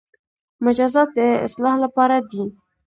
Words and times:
مجازات 0.65 1.09
د 1.17 1.19
اصلاح 1.47 1.75
لپاره 1.83 2.17
دي 2.29 2.43